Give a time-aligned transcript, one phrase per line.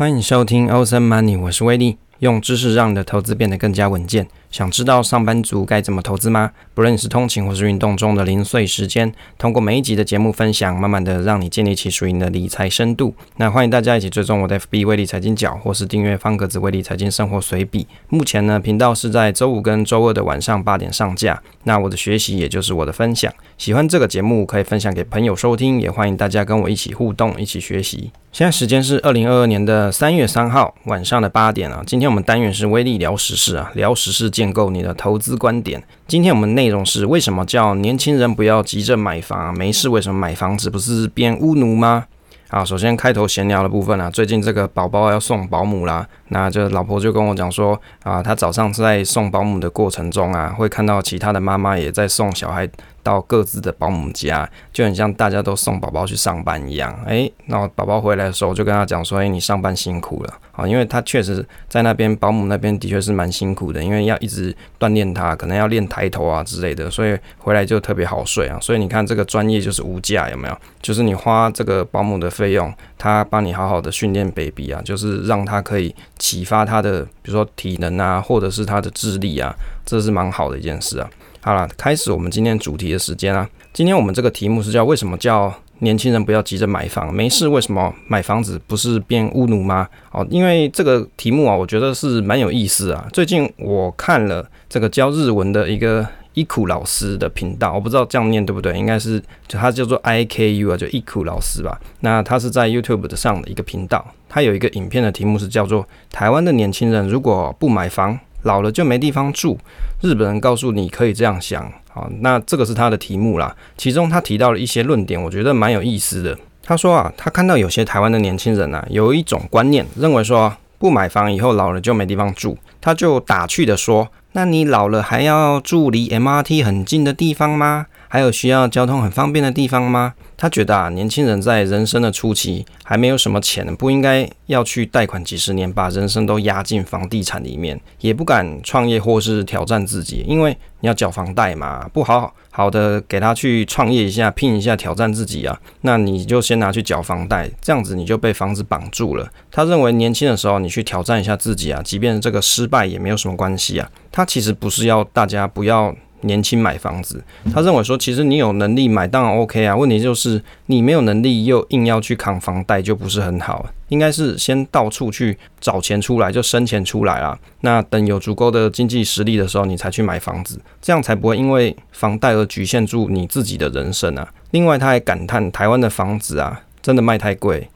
[0.00, 4.26] 欢迎收听 Awesome Money，我是威利，用知识让你的投资变得更加稳健。
[4.50, 6.50] 想知道上班族该怎么投资吗？
[6.74, 13.14] 不论是通勤或是运动中的零碎时间，通过每一集的节目分享，慢慢的让你建立起属于你的理财深度。
[13.36, 17.86] 那欢迎大家一起追踪我的 FB 威利财经角，或是订阅方格子威利财经生活随笔。
[18.08, 21.40] 目前呢，频道是在周五跟周二的晚上八点上架。
[21.62, 28.10] 那我的学习也就是我的分享，喜欢这个节目可以分享给朋友收听，也欢迎大家跟我一起互动，一起学习。
[28.32, 31.82] 现在时间是二零二二年的三月三号晚上的八点啊。
[31.84, 34.28] 今天我们单元是威利聊时事啊，聊时事。
[34.28, 35.80] 建构你的投资观点。
[36.08, 39.56] 今天我们内容是为什么叫年轻人不要急着买房？
[39.56, 42.06] 没事，为什么买房子不是变乌奴吗？
[42.48, 52.68] 啊，首先开头闲聊的部分啊，最近这个宝宝要送保姆啦，那就老婆就跟我讲说啊，她早上在送保姆的过程中啊，会看到其他的妈妈也在送小孩。
[53.02, 56.92] 到各自的保姆家，就很像大家都送宝宝去上班一样。
[57.06, 68.58] 诶，那宝宝回来的时候，就跟他讲说：“诶，你上班辛苦了啊！”因为他确实在那边，保姆那边的确是蛮辛苦的，因为要一直锻炼他，可能要练抬头啊之类的，所以回来就特别好睡啊。
[68.60, 70.56] 所以你看，这个专业就是无价，有没有？
[70.82, 79.54] 就是你花这个保姆的费用，他帮你好好的训练 baby 啊，就是让他可以启发他的，比如说体能啊，或者是他的智力啊，
[79.84, 81.10] 这是蛮好的一件事啊。
[81.42, 83.48] 好了，开始我们今天主题的时间啊。
[83.72, 87.12] 今天我们这个题目是叫“为什么叫年轻人不要急着买房？
[87.14, 93.08] 没事，为什么买房子不是变屋奴吗？”哦，因为这个题目啊，我觉得是蛮有意思啊。
[93.10, 101.80] 最近我看了这个教日文的一个伊苦老师的频道，我不知道这样念对不对，应该是就他叫做 I K U 啊，就伊苦老师吧。
[102.00, 108.18] 那他是在 YouTube 的上的一个频道，他有一个影片的题目是叫做“台湾的年轻人如果不买房”。
[108.42, 109.58] 老了就没地方住，
[110.00, 113.54] 日本人告诉你可以这样想，好，那这个是他的题目啦。
[113.76, 116.36] 其中他提到了一些论点，我觉得蛮有意思的。
[116.62, 127.86] 他说啊，他看到有些台湾的年轻人啊，有一种观念，认为说不买房以后老了就没地方住，他就打趣的说：“那你老了还要住离 MRT 很近的地方吗？
[128.10, 149.30] 还有需要交通很方便的地方吗？”他觉得啊，年轻人在人生的初期还没有什么钱，不应该要去贷款几十年，把人生都押进房地产里面，也不敢创业或是挑战自己，因为你要缴房贷嘛，不好好的给他去创业一下，拼一下，挑战自己啊，那你就先拿去缴房贷，这样子你就被房子绑住了。
[149.50, 153.86] 他认为年轻的时候你去挑战一下自己啊，即便这个失败也没有什么关系啊。
[154.10, 155.94] 他其实不是要大家不要。
[156.22, 157.22] 年轻买房子，
[157.52, 163.66] 他认为说，其实你有能力买当然 OK 啊，问题就是你没有能力又硬要去扛房贷，就不是很好。
[163.88, 167.36] 应该是先到处去找钱出来，就生钱出来啦。
[167.62, 174.32] 那等有足够的经济实力的时候，你才去买房子，这样才不会因为房贷而局限住你自己的人生啊。
[174.52, 177.68] 另外，他还感叹台湾的房子啊，真的卖太贵。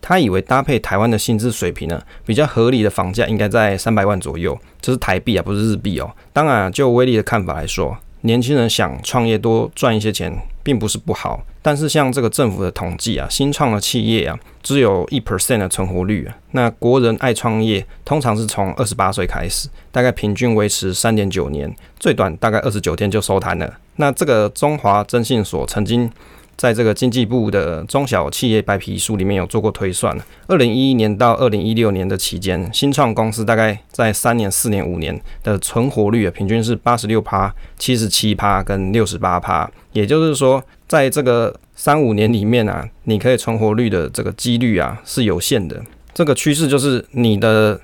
[0.00, 6.10] 他以为搭配台湾的薪资水平呢，比较合理的房价应该在三百万左右，这是台币啊，不是日币哦。
[6.32, 10.32] 当然，就威利的看法来说，年轻人想创业多赚一些钱，
[10.62, 11.42] 并不是不好。
[11.62, 16.34] 但是像这个政府的统计啊，新创的企业啊，只有一 percent 的存活率啊。
[16.52, 23.74] 那国人爱创业，通常是从二十八岁开始，大概平均维持三点九年，最短大概二十九天就收摊了。
[23.96, 26.10] 那这个中华征信所曾经。
[26.60, 30.14] 在这个经济部的中小企业白皮书里面有做过推算，
[30.46, 39.70] 二零一一年到二零一六年的期间，新创公司大概在三年、四年、五年的存活率啊，平均是八十六趴、七十七趴跟六十八趴。
[39.92, 45.82] 也就是说，在这个三五年里面啊，你可以存活率的这个几率啊是有限的。
[46.12, 47.80] 这个趋势就是你的。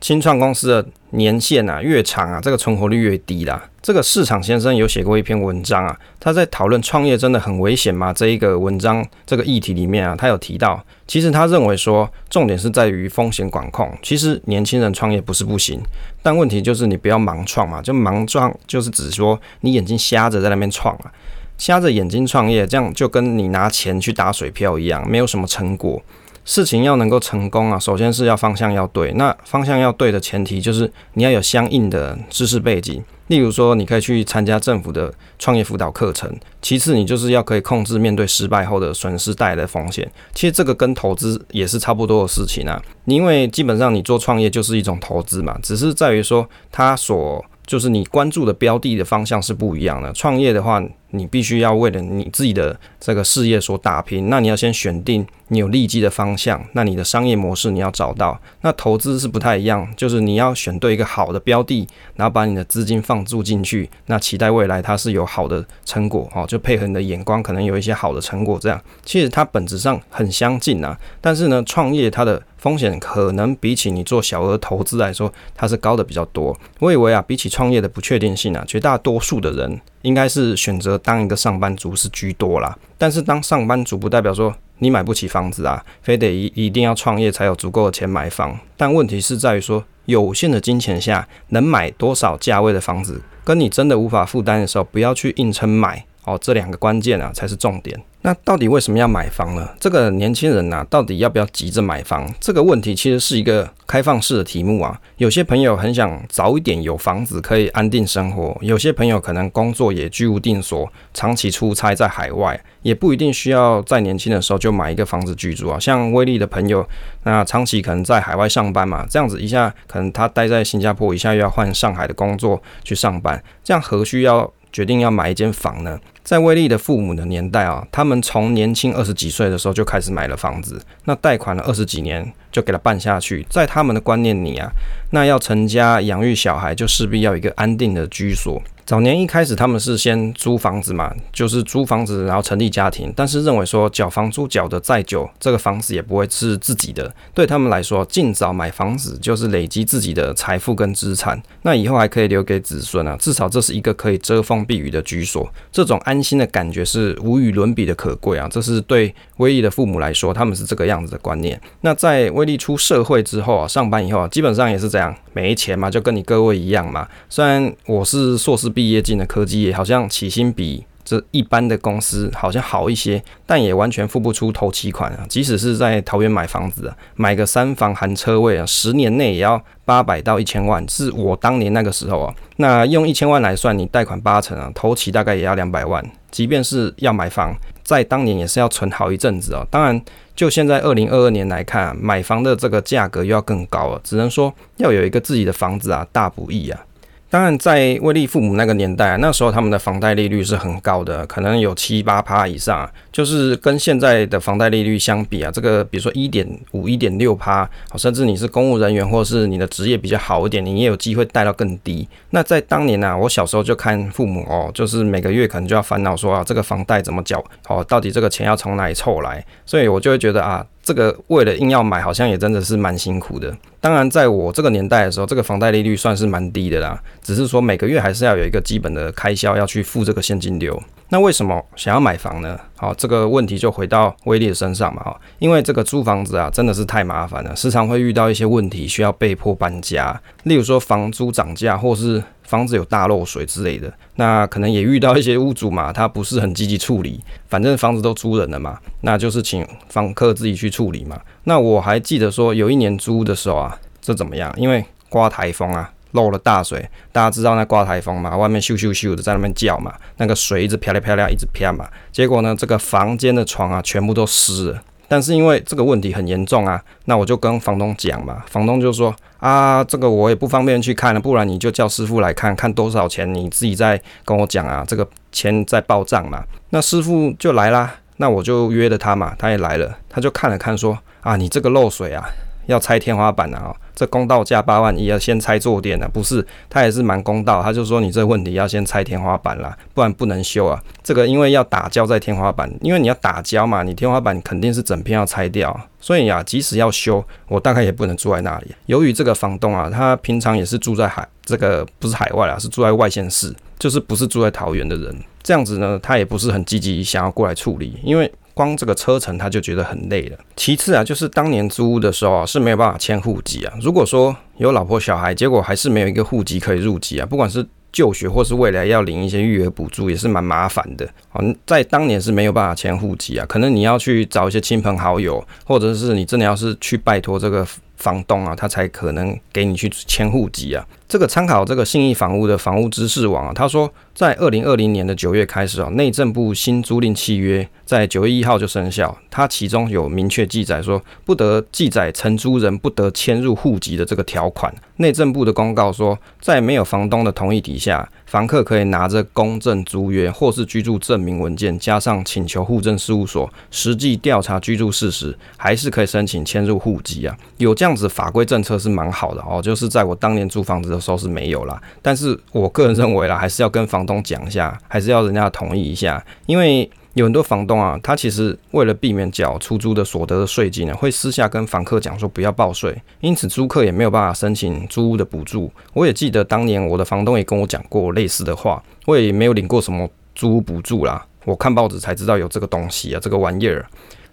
[0.00, 3.68] 新创公司的年限啊越长啊，这个存活率越低啦。
[3.82, 8.12] 这个市场先生有写过一篇文章啊，他在讨论创业真的很危险吗？
[8.12, 13.90] 这一个文章这个议题里面啊，他有提到，其实他认为说，重点是在于风险管控。
[14.02, 15.80] 其实年轻人创业不是不行，
[16.22, 21.12] 但问题就是你不要盲创嘛，就盲创就是指说你眼睛瞎着在那边创啊，
[21.56, 26.02] 瞎着眼睛创业，这样就跟你拿钱去打水漂一样，没有什么成果。
[26.46, 29.12] 事情要能够成功啊，首先是要方向要对。
[29.14, 36.32] 那方向要对的前提就是你要有相应的知识背景，例如说你可以去参加政府的创业辅导课程。
[36.62, 40.08] 其次，你就是要可以控制面对失败后的损失带来的风险。
[40.34, 42.80] 其实这个跟投资也是差不多的事情啊。
[43.06, 50.12] 因为基本上你做创业就是一种投资嘛，只是在于说它所就是你关注的标的的方向是不一样的。
[50.12, 50.80] 创业的话，
[51.16, 58.40] 你必须要为了你自己的这个事业所打拼，那你要先选定你有利基的方向，那你的商业模式你要找到。
[58.62, 68.58] 那投资是不太一样，就是你要选对一个好的标的，然后把你的资金放注进去，那期待未来它是有好的成果哦，就配合你的眼光，可能有一些好的成果。
[68.58, 76.56] 这样其实它本质上很相近啊，但是呢，创业它的风险可能比起你做小额投资来说，它是高的比较多。
[76.80, 82.78] 我以为啊，比起创业的不确定性啊，绝大多数的人应该是选择当一个上班族是居多啦。
[82.96, 88.56] 但是当上班族不代表说你买不起房子啊，非得一一定要创业才有足够的钱买房。
[88.76, 98.00] 但问题是在于说，有限的金钱下能买多少价位的房子，跟你真的无法负担的时候，不要去硬撑买哦，这两个关键啊才是重点。
[98.26, 99.68] 那到底为什么要买房呢？
[99.78, 102.28] 这个年轻人呐、到底要不要急着买房？
[102.40, 105.00] 这个问题其实是一个开放式的题目啊。
[105.18, 115.78] 有些朋友很想早一点有房子可以安定生活，有些朋友可能工作也居无定所，长期出差在海外，也不一定需要在年轻的时候就买一个房子居住啊。
[115.78, 116.84] 像威利的朋友，
[117.22, 126.00] 那长期可能在海外上班嘛，这样子一下可能他待在新加坡，一下又要换上海的工作去上班，这样何须要决定要买一间房呢？
[126.26, 133.46] 在威利的父母的年代啊，他们从年轻二十几岁的时候就开始买了房子，那贷款了二十几年就给他办下去。
[133.48, 134.68] 在他们的观念里啊，
[135.12, 138.60] 那要成家养育小孩，就势必要一个安定的居所。
[138.86, 147.12] 早年一开始他们是先租房子嘛，就是租房子然后成立家庭，但是认为说缴房租缴得再久，这个房子也不会是自己的。
[147.34, 155.52] 对他们来说，尽早买房子就是累积自己的财富跟资产，那以后还可以留给子孙啊，至少这是一个可以遮风避雨的居所。
[155.72, 158.46] 这种安心的感觉是无与伦比的可贵啊！
[158.48, 161.60] 这是对威利的父母来说，他们是这个样子的观念。
[161.80, 167.08] 那在威利出社会之后啊，上班以后啊，基本上也是这样，没钱嘛，就跟你各位一样嘛。
[167.28, 168.72] 虽然我是硕士。
[168.76, 175.24] 毕业进的科技业好像起薪比这一般的公司好像好一些，但也完全付不出头期款啊。
[175.30, 180.86] 即使是在桃园买房子啊，买个三房含车位啊，十年内也要八百到一千万。
[180.86, 186.04] 是我当年那个时候啊，那用一千万来算，你贷款八成啊，头期大概也要两百万。
[186.30, 189.66] 即便是要买房，在当年也是要存好一阵子啊。
[189.70, 189.98] 当然，
[190.34, 194.00] 就现在二零二二年来看啊，买房的这个价格又要更高了。
[194.04, 196.84] 只能说要有一个自己的房子啊，大不易啊。
[197.28, 212.08] 当然，在威利父母那个年代，那时候他们的房贷利率是很高的，可能有七八趴以上，就是跟现在的房贷利率相比啊，这个比如说一点五、一点六趴，甚至你是公务人员或是你的职业比较好一点，你也有机会贷到更低。
[212.30, 217.44] 那在当年呢、啊，我小时候就看父母哦，就是每个月可能就要烦恼说啊，这个房贷怎么缴？
[217.68, 219.44] 哦，到底这个钱要从哪里凑来？
[219.66, 220.64] 所以我就会觉得啊。
[220.86, 223.52] 这个为了硬要买，好像也真的是蛮辛苦的。
[223.80, 226.96] 当然，在我这个年代的时候，这个房贷利率算是蛮低的啦。
[227.20, 230.80] 只是说每个月还是要有一个基本的开销要去付这个现金流。
[231.08, 232.56] 那为什么想要买房呢？
[232.76, 235.02] 好，这个问题就回到威利的身上嘛。
[235.02, 240.20] 哈，因为这个租房子啊，真的是太麻烦了，时常会遇到一些问题，需要被迫搬家。
[240.44, 243.92] 例如说房租涨价，或是房子有大漏水之类的。
[244.14, 247.20] 那可能也遇到一些屋主嘛，他不是很积极处理。
[247.48, 251.20] 反正房子都租人了嘛，那就是请房客自己去处理嘛。
[251.44, 254.52] 那我还记得说，有一年租的时候啊，这怎么样？
[254.56, 255.92] 因为刮台风啊。
[256.12, 258.34] 漏了大水，大家知道那刮台风嘛？
[258.34, 261.86] 外面咻咻咻的在那边叫嘛，那个水一直飘来飘来，一直飘嘛。
[262.10, 264.82] 结果呢，这个房间的床啊，全部都湿了。
[265.08, 269.14] 但是因为这个问题很严重啊，那我就跟房东讲嘛，房东就说
[269.46, 276.42] 啊，这个我也不方便去看了，不然你就叫师傅来看看多少钱，你自己再跟我讲啊，这个钱在报账嘛。
[276.70, 282.28] 那师傅就来啦，那我就约了他嘛，他也来了，他就看了看说啊，你这个漏水啊。
[282.66, 283.74] 要拆天花板啊！
[283.94, 286.46] 这公道价八万一，要先拆坐垫啊，不是？
[286.68, 290.82] 他也是蛮公道，他就说你这问题要先拆天花板啦，不然不能修啊。
[291.02, 298.74] 这个因为要打胶在天花板，因为你要打胶嘛，你天花板肯定是整片要拆掉，所以啊，即使要修，我大概也不能住在那里。
[298.84, 308.30] 由于这个房东啊，他平常也是住在海，这个不是海外啊，是住在外县市，就是不是住在桃园的人，这样子呢，他也不是很积极想要过来处理，因为。
[308.56, 310.38] 光这个车程他就觉得很累了。
[310.56, 313.74] 其次啊，就是当年租屋的时候啊，是没有办法迁户籍啊。
[313.82, 321.06] 如果说有老婆小孩，结果还是没有一个户籍可以入籍啊，不管是就学或是未来要领一些育儿补助，也是蛮麻烦的。
[321.34, 327.66] 嗯，在当年是没有办法迁户籍啊，可能你要去找一些亲朋好友，或者是你真的要是去拜托这个
[327.98, 330.82] 房东啊，他才可能给你去迁户籍啊。
[331.08, 339.16] 这个参考这个信义房屋的房屋知识网啊，他说在二零二零年的九月开始啊，内政部新租赁契约在九月一号就生效。
[339.30, 344.74] 它其中有明确记载说，不得记载承租人不得迁入户籍的这个条款。
[344.96, 357.36] 内政部的公告说，在没有房东的同意底下，房客可以拿着公证租约或是居住证明文件，加上请求户政事务所实际调查居住事实，还是可以申请迁入户籍啊。
[357.58, 361.80] 有这样子法规政策是蛮好的哦，就是在我当年租房子的时候是没有啦。
[362.02, 375.70] 但是我个人认为啦，还是要跟房东讲一下，还是要人家同意一下，因为有很多房东啊，他其实为了避免缴出租的所得的税金呢，会私下跟房客讲说不要报税，因此租客也没有办法申请租屋的补助。
[375.94, 383.86] 我也记得当年我的房东也跟我讲过类似的话，我也没有领过什么租屋补助啦，我看报纸才知道有这个东西啊，这个玩意儿。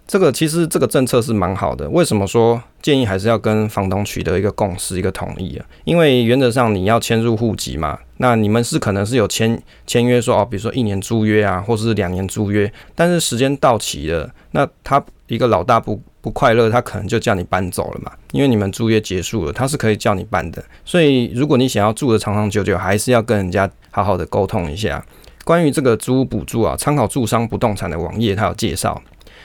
[0.06, 5.64] 这个其实这个政策是蛮好的，为什么说建议还是要跟房东取得一个共识、一个同意啊？
[5.84, 20.62] 因为原则上你要迁入户籍嘛，那你们是可能是有签签约说哦，比如说一年租约啊，或是两年租约，但是时间到期了，那他一个老大不不快乐，他可能就叫你搬走了嘛，因为你们租约结束了，他是可以叫你搬的。
[20.84, 25.02] 所以如果你想要住的长长久久，还是要跟人家好好的沟通一下。
[25.44, 29.02] 关于这个租屋补助啊，参考住商不动产的网页，它有介绍。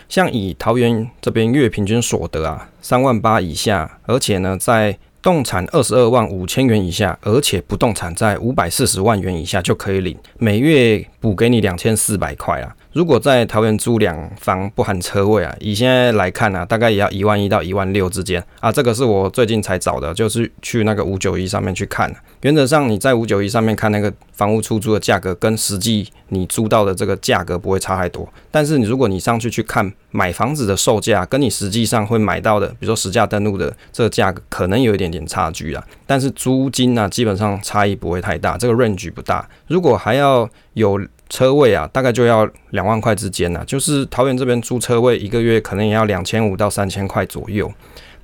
[0.09, 12.75] 像以桃园这边月平均所得啊，三万八以下，而且呢，在动产二十二万五千元以下，而且不动产在五百四十万元以下就可以领，每月补给你两千四百块啊。
[12.91, 18.71] 如果在桃园租两房不含车位啊，以现在来看呢、啊，大概也要一万一到一万六之间啊。
[18.71, 22.11] 这个是我最近才找的，就是去那个五九一上面去看。
[22.41, 28.27] 原则上你在五九一上面看那个房屋出租的价格，跟实际你租到的这个价格不会差太多。
[28.49, 35.85] 但是你如果你上去去看买房子的售价，跟你实际上会买到的，比如说实价登录的这个价格，可能有一点点差距啊。
[36.07, 39.47] 但是租金呢、啊，基本上差异不会太大，这个 range 不大。
[39.67, 47.71] 如果还要有车位啊，大概就要两万块之间呢、啊，就是桃园这边租车位一个月可能也要两千五到三千块左右。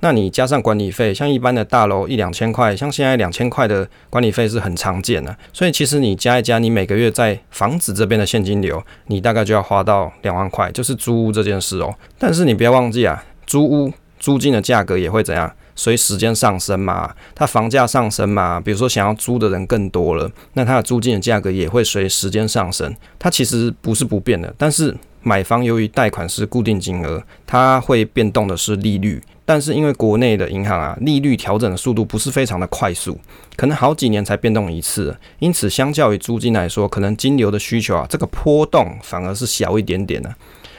[0.00, 5.34] 那你加上管理费，像一般的大楼一两千块，像现在两千块的管理费是很常见的。
[5.54, 11.94] 所以其实你加一加，你每个月在房子这边的现金流，你大概就要花到两万块，就是租屋这件事哦。
[12.18, 15.50] 但是你不要忘记啊，租屋租金的价格也会怎样？
[15.76, 22.92] 随时间上升嘛，它房价上升嘛，比如说想要租的人更多了，那它的租金的价格也会随时间上升。
[23.18, 29.22] 它其实不是不变的，但是买房由于贷款是固定金额，它会变动的是利率。
[29.48, 33.16] 但是因为国内的银行啊，利率调整的速度不是非常的快速，
[33.54, 40.34] 可能好几年才变动一次，因此相较于租金来说，可能金流的需求啊，这个波动反而是小一点点的。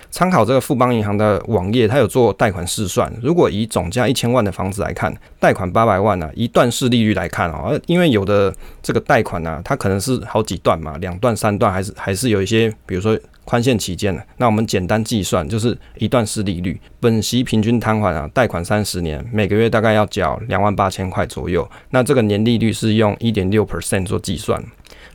[0.09, 3.11] 参考这个富邦银行的网页，它有做贷款试算。
[3.21, 14.23] 如果以总价一千万的房子来看，贷款八百万呢、啊，以段式利率来看啊、哦，因为有的这个贷款呢、啊，它可能是好几段嘛，两段、三段，还是还是有一些，比如说宽限期间的。
[14.37, 21.69] 那我们简单计算，就是一段式利率，本息平均摊还啊，贷款三十年，每个月大概要缴两万八千块左右。
[21.91, 24.63] 那这个年利率是用一点六 percent 做计算。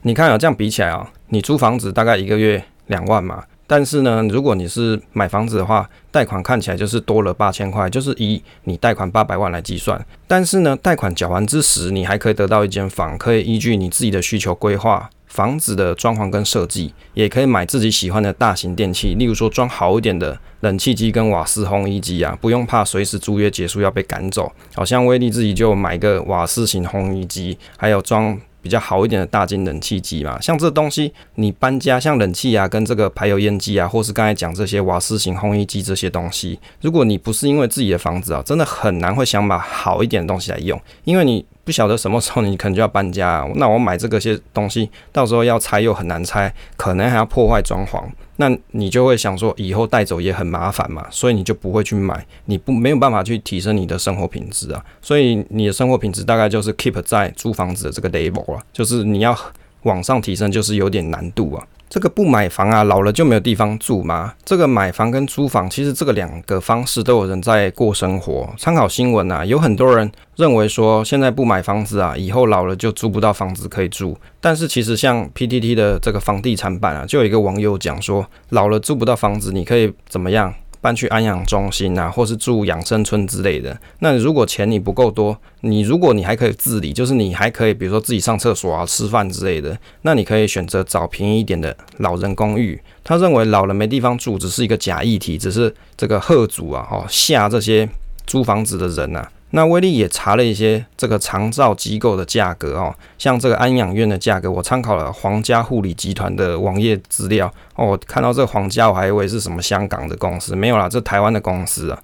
[0.03, 3.43] 你看啊，这样比起来啊，你租房子大概一个月两万嘛。
[3.75, 9.99] 但是呢，如果你是买房子的话，贷款看起来就是多了八千块，就是以你贷款八百万来计算。
[10.27, 24.53] 但是呢，贷款缴完之时，你还可以得到一间房，可以依据你自己的需求规划房子的装潢跟设计，也可以买自己喜欢的大型电器，例如说装好一点的冷气机跟瓦斯烘衣机啊，不用怕随时租约结束要被赶走。
[24.75, 28.39] 好像威利自己就买个瓦斯型烘衣机，还有装。
[28.63, 41.45] 比较好一点的大金冷气机嘛，像这东西你搬家，像冷气啊，跟这个排油烟机啊，或是刚才讲这些瓦斯型烘衣机这些东西，如果你不是因为自己的房子啊，真的很难会想把好一点的东西来用，因为你。
[41.65, 48.03] 不晓得什么时候你可能就要搬家， 那我买这个些东西，到时候要拆又很难拆，可能还要破坏装潢，
[48.37, 59.37] 那你就会想说以后带走也很麻烦嘛，所以你就不会去买，你不没有办法去提升你的生活品质啊，所以你的生活品质大概就是 keep 在租房子的这个 level 啊，就是你要
[59.83, 61.67] 往上提升，就是有点难度啊。
[61.93, 64.33] 这个不买房啊，老了就没有地方住吗？
[64.47, 68.51] 这个买房跟租房，其实这个两个方式都有人在过生活。
[68.57, 74.17] 参考新闻啊，有很多人认为说，现在不买房子啊，以后老了就租不到房子可以住。
[74.41, 80.55] 但是其实像 PTT 的这个房地产版啊，就有一个网友讲说，老了租不到房子，你可以怎么样？
[80.83, 83.75] 搬去安养中心啊，或是住养生村之类的。
[84.01, 92.79] 那如果钱你不够多，你如果你还可以自理，就是你还可以，比如说自己上厕所啊、吃饭之类的，那你可以选择找便宜一点的老人公寓。
[93.05, 97.89] 他认为老人没地方住，只是一个假议题，只是这个贺主啊，哦吓这些
[98.27, 99.31] 租房子的人呐、啊。
[99.53, 107.87] 那威力也查了一些这个长照机构的价格哦，像这个安养院的价格，我参考了皇家护理集团的网页资料哦。
[107.87, 111.99] 我看到这个皇家，我还以为是什么香港的公司，没有啦，这台湾的公司啊，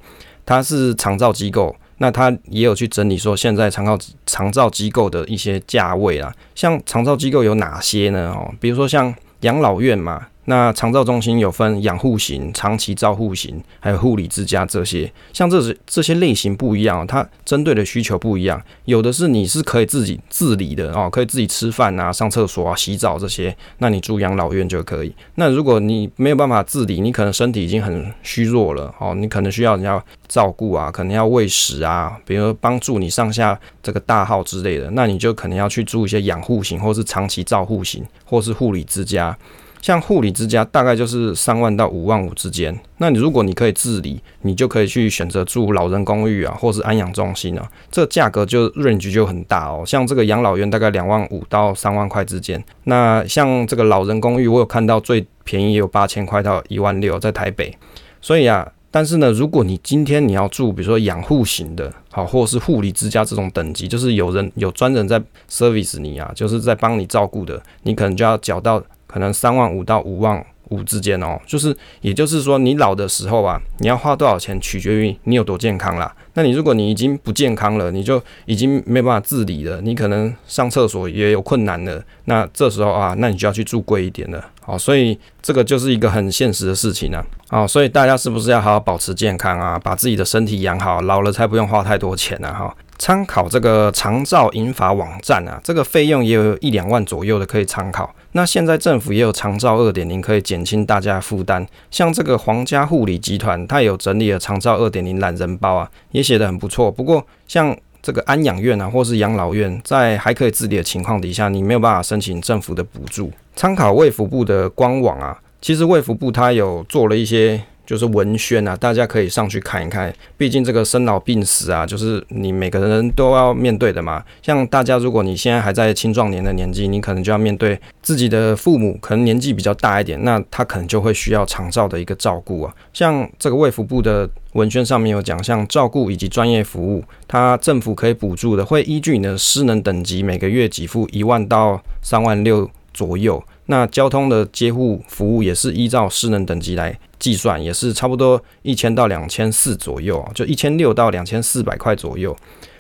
[0.46, 1.74] 它是长照机构。
[2.00, 8.32] 那他也有去整理说，现在长照长照机构的一些价位啦，像长照机构有哪些呢？
[8.36, 10.28] 哦，比如说像养老院嘛。
[10.48, 18.60] 那长照中心有分养护型、长期照护型，还有护理之家这些，像这些这些类型不一样，它针对的需求不一样。
[18.86, 25.14] 有的是你是可以自己自理的哦，可以自己吃饭啊、上厕所啊、洗澡这些，那你住养老院就可以。
[25.34, 39.36] 那如果你没有办法自理，你可能身体已经很虚弱了哦，你可能需要人家照顾啊，可能要喂食啊，比如帮助你上下这个大号之类的，那你就可能要去住一些养护型，或是长期照护型，或是护理之家。
[39.80, 42.78] 像护理之家大概就是三万到五万五之间。
[42.98, 49.84] 那你如果你可以自理，你就可以去选择住老人公寓啊，或是安养中心啊，这价格就 range 就很大哦。
[49.86, 52.62] 像这个养老院大概两万五到三万块之间。
[52.84, 57.72] 那像这个老人公寓，我有看到最便宜也有八千块到一万六，在台北。
[58.20, 68.82] 所以啊，但是呢，如果你今天你要住，比如说养护型的，好，或是护理之家这种等级，就是有人有专人在 service 你啊，就是在帮你照顾的，你可能就要缴到。
[69.08, 76.14] 可能三万五到五万五之间哦，就是也就是说，你老的时候啊，你要花多少钱，取决于你有多健康啦。
[76.34, 82.00] 那你如果你已经不健康了，你就已经没办法自理了，你可能上厕所也有困难了。
[82.26, 84.44] 那这时候啊，那你就要去住贵一点了。
[84.60, 87.24] 好，所以这个就是一个很现实的事情呢。
[87.48, 92.52] 好，所以大家是不是要好好保持健康啊，把自己的身体养好，老了才不用花太多钱呢？
[92.52, 92.76] 哈。
[92.98, 98.12] 参考这个长照银发网站啊，这个费用也有一两万左右的可以参考。
[98.32, 101.66] 那现在政府也有长照二点零，可以减轻大家的负担。
[101.90, 106.90] 像这个皇家护理集团，它有整理了长照二点零懒人包啊，也写得很不错。
[106.90, 113.30] 不过像这个安养院啊，或是养老院，在还可以自理的情况底下，你没有办法申请政府的补助。
[113.54, 117.62] 参考卫福部的官网啊，其实卫福部它有做了一些。
[117.88, 120.14] 就是文宣啊，大家可以上去看一看。
[120.36, 124.22] 毕竟这个生老病死啊，就是你每个人都要面对的嘛。
[124.42, 132.74] 像大家，如果你现在还在青壮年的年纪，你可能就要面对自己的父母，可能年纪比较大一点，那他可能就会需要长照的一个照顾啊。
[132.92, 143.40] 像这个卫福部的文宣上面有讲，像照顾以及专业服务，它政府可以补助的，会依据你的失能等级，每个月给付一万到三万六左右。
[143.66, 146.98] 那交通的接护服务也是依照失能等级来。
[147.20, 152.36] 计算也是差不多一千到两千四左右，就一千六到两千四百块左右。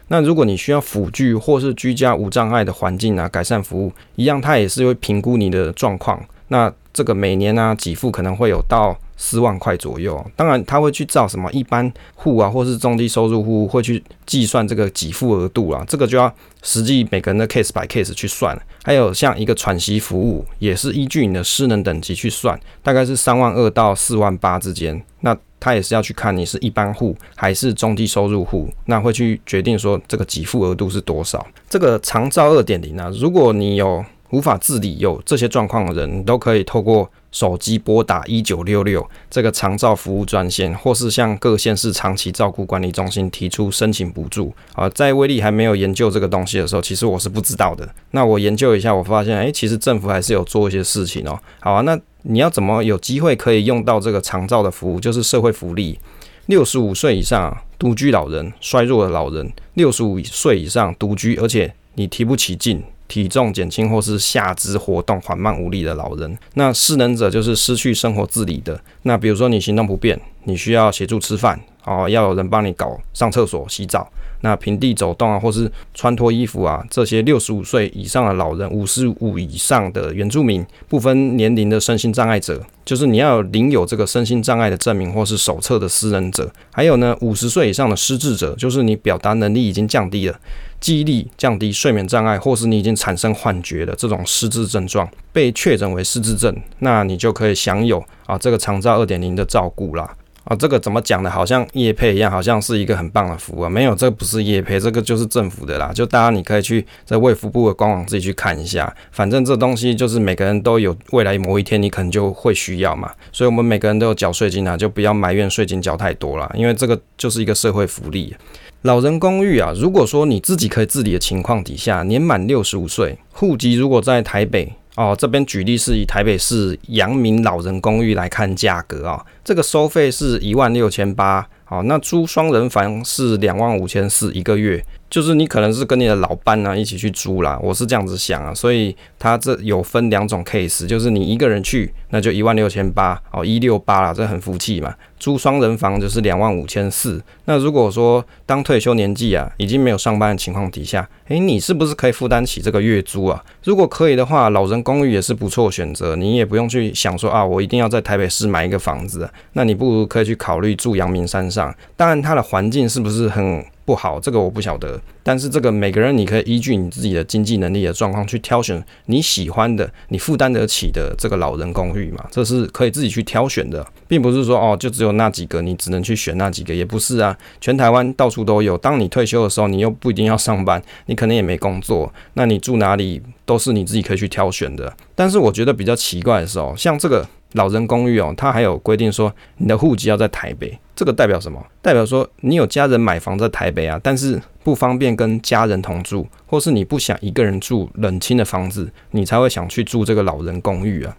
[0.08, 6.20] 那如果你需要辅具或是居家无障碍的环境啊，改善服务一样，它也是会评估你的状况。
[6.48, 10.24] 那这个每年啊，给付可能会有到四万块左右。
[10.34, 18.58] 当然，他会去照什么一般户啊，或是中低收入户会去计算这个给付额度啊，这个就要实际每个人的 case by case 去算。
[18.84, 25.02] 还有像一个喘息服务，也是依据你的失能等级去算，大概是三万二到四万八之间。
[25.20, 31.44] 那他也是要去看你是一般户还是中低收入户，那会去决定说这个给付额度是多少。
[31.68, 44.52] 这个长照二点零啊，如果你有无法自理有这些状况的人，你都可以透过手机拨打一九六六这个长照服务专线，或是向各县市长期照顾管理中心提出申请补助。
[44.74, 47.88] 啊，在威力还没有研究这个东西的时候，其实我是不知道的。
[48.10, 51.38] 那我研究一下，我发现，诶，其实政府还是有做一些事情哦。
[51.60, 55.00] 好啊，那你要怎么有机会可以用到这个长照的服务？
[55.00, 55.98] 就是社会福利，
[56.46, 62.82] 六十五岁以上独居老人、衰弱的老人，六十五岁以上独居，而且你提不起劲。
[63.08, 68.80] 体重减轻或是下肢活动缓慢无力的老人，那失能者就是失去生活自理的。
[69.02, 74.08] 那比如说你行动不便，你需要协助吃饭，哦，要有人帮你搞上厕所、洗澡。
[74.40, 90.40] 那平地走动啊，或是穿脱衣服啊，这些六十五岁以上的老人、五十五以上的原住民、不分年龄的身心障碍者，就是你要领有这个身心障碍的证明或是手册的失能者，还有呢，五十岁以上的失智者，就是你表达能力已经降低了，
[90.80, 100.14] 记忆力降低、睡眠障碍，或是你已经产生幻觉的这种失智症状，被确诊为失智症，那你就可以享有啊这个长照二点零的照顾啦。
[100.44, 101.28] 啊，这个怎么讲呢？
[101.28, 103.68] 好像业配一样，好像是一个很棒的服务啊。
[103.68, 105.92] 没有，这不是业配，这个就是政府的啦。
[105.92, 108.90] 就大家你可以去在卫福部的官网自己去看一下。
[109.12, 113.12] 反正这东西就是每个人都有，未来某一天你可能就会需要嘛。
[113.30, 118.34] 所以我们每个人都有缴税金啊，就不要埋怨税金缴太多了，因为这个就是一个社会福利。
[118.82, 124.72] 老人公寓啊，如果说你自己可以自理的情况底下，年满六十五岁，户籍如果在台北。
[124.94, 134.84] 哦，这边举例是以台北市阳明老人公寓来看价格啊、哦，这个收费是一万六千八好，那租双人房是两万五千四一个月。
[135.10, 144.94] 就是你可能是跟你的老伴呢、啊、一起去租啦，我是这样子想啊，所以它这有分两种 case，就是你一个人去，那就一万六千八哦，一六八啦，这很福气嘛。
[145.18, 147.20] 租双人房就是两万五千四。
[147.46, 153.42] 那如果说当退休年纪啊，已经没有上班的情况底下，诶，你是不是可以负担起这个月租啊？
[153.64, 161.74] 如果可以的话，老人公寓也是不错选择，你也不用去想说啊，我一定要在台北市买一个房子，那你不如可以去考虑住阳明山上。
[161.96, 165.00] 当然，它的环境是不是很不好，这个我不晓得。
[165.22, 177.34] 但是这个每个人，你可以依据你自己的经济能力的状况去挑选你喜欢的、你负担得起的这个老人公寓嘛，这是可以自己去挑选的，并不是说哦，就只有那几个，你只能去选那几个，也不是啊。
[177.62, 178.76] 全台湾到处都有。
[178.76, 184.94] 当你退休的时候，你又不一定要上班，你可能也没工作，那你住哪里都是你自己可以去挑选的。
[185.14, 187.26] 但是我觉得比较奇怪的是哦，像这个。
[187.52, 191.64] 老人公寓哦，它还有规定说你的户籍要在台北，这个代表什么？
[191.80, 201.16] 代表说你有家人买房在台北啊，但是不方便跟家人同住，或是你不想一个人住冷清的房子，你才会想去住这个老人公寓啊。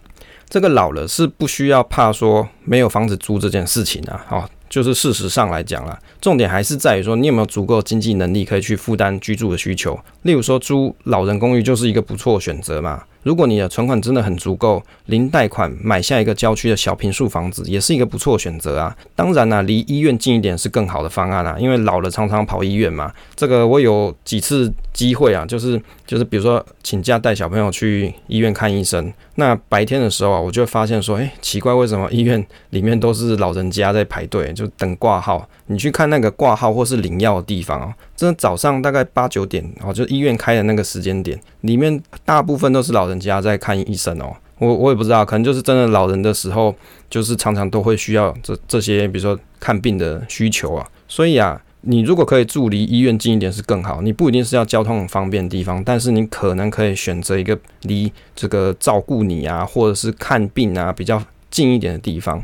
[0.48, 9.98] 这个老了是不需要怕说没有房子租这件事情啊，哦，就是事实上来讲啦，重点还是在于说你有没有足够经济能力可以去负担居住的需求。
[10.22, 13.02] 例如说租老人公寓就是一个不错的选择嘛。
[13.22, 18.96] 如果你的存款真的很足够，零贷款买下一个郊区的小平数房子，也是一个不错选择啊。
[19.14, 23.12] 当然啦、离医院近一点是更好的方案啊，因为老了常常跑医院嘛。
[23.34, 35.46] 这个我有几次机会啊，就是就是比如说请假带小朋友去医院看医生，那白天的时候啊，我就会发现说，哎，奇怪，为什么医院里面都是老人家在排队，就等挂号？
[35.70, 44.34] 你去看那个挂号或是领药的地方啊，真的早上大概八九点哦，就医院开的那个时间点，里面大部分都是老人家在看医生哦。
[44.58, 46.74] 我我也不知道，可能就是真的老人的时候，
[47.08, 50.86] 就是常常都会需要这这些，比如说看病的需求啊。
[51.06, 54.02] 所以啊，你如果可以住离医院近一点是更好。
[54.02, 62.42] 你不一定是要交通很方便的地方，但是你可能可以选择一个离这个照顾你啊，或者是看病啊比较近一点的地方。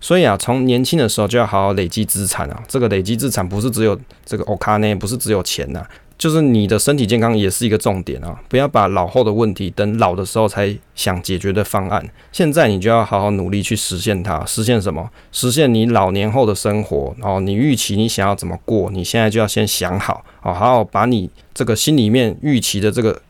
[0.00, 2.62] 所以啊，从年轻的时候就要好好累积资产啊。
[2.68, 5.84] 这个累积资产不是只有这个欧卡呢，不是只有钱呐、
[6.18, 8.38] 就是你的身体健康也是一个重点啊。
[8.48, 14.44] 不要把老后的问题等老的时候才想解决的方案，现在你就要好好努力去实现它。
[14.44, 15.10] 实现什么？
[15.32, 17.14] 实现你老年后的生活。
[17.22, 23.20] 哦，你预期你想要怎么过，你现在就要先想好，哦，好好把你这个心里面预期的这个。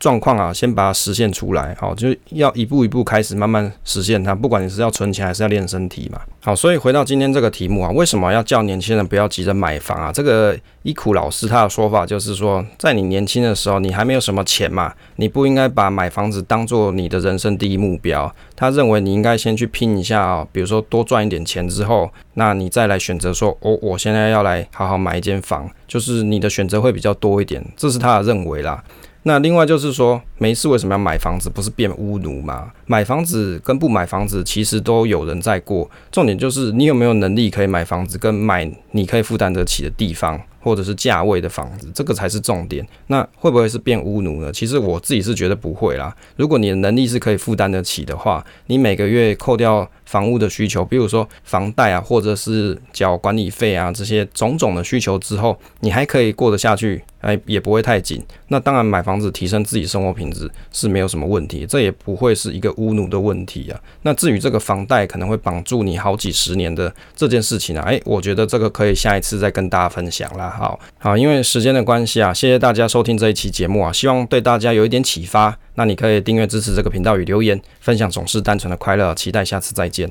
[0.00, 4.34] 状况啊，先把它实现出来，好，就要一步一步开始，慢慢实现它。
[4.34, 10.10] 不管你是要存钱还是要练身体嘛，好，所以回到今天这个题目啊，为什么要叫年轻人不要急着买房啊？
[10.10, 18.34] 这个伊苦老师他的说法就是说，在你年轻的时候，你还没有什么钱嘛，你不应该把买房子当做你的人生第一目标。
[18.56, 28.82] 他认为你应该先去拼一下啊，比如说多赚一点钱之后，那你再来选择说，哦，我现在要来好好买一间房，就是你的选择会比较多一点，这是他的认为啦。
[29.22, 31.50] 那另外就是说，没事为什么要买房子？
[31.50, 32.72] 不是变屋奴吗？
[32.86, 40.40] 买房子跟不买房子其实都有人在过，重点就是你有没有能力可以买房子，跟买你可以负担得起的地方。
[40.62, 42.86] 或者是价位的房子，这个才是重点。
[43.06, 44.52] 那会不会是变屋奴呢？
[44.52, 46.14] 其实我自己是觉得不会啦。
[46.36, 58.22] 如果你的能力是可以负担得起的话，你每个月扣掉房屋的需求，比如说房贷啊，或者是缴管理费啊，这些种种的需求之后，你还可以过得下去，哎，也不会太紧。
[58.48, 63.80] 那当然，买房子提升自己生活品质是没有什么问题，这也不会是一个屋奴的问题啊。
[64.02, 70.50] 那至于这个房贷可能会绑住你好几十年的这件事情啊，哎，我觉得这个可以下一次再跟大家分享啦。
[70.50, 75.56] 好好，因为时间的关系啊，谢谢大家收听这一期节目啊，希望对大家有一点启发。
[75.74, 79.14] 那你可以订阅支持这个频道与留言分享，总是单纯的快乐。
[79.14, 80.10] 期待下次再见。